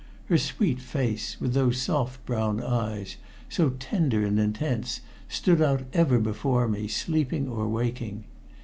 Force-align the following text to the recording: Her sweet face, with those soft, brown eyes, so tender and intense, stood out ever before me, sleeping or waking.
Her 0.29 0.37
sweet 0.39 0.81
face, 0.81 1.39
with 1.39 1.53
those 1.53 1.79
soft, 1.79 2.25
brown 2.25 2.59
eyes, 2.59 3.17
so 3.49 3.69
tender 3.77 4.25
and 4.25 4.39
intense, 4.39 5.01
stood 5.29 5.61
out 5.61 5.83
ever 5.93 6.17
before 6.17 6.67
me, 6.67 6.87
sleeping 6.87 7.47
or 7.47 7.67
waking. 7.67 8.23